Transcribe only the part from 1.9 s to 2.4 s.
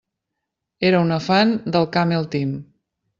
Camel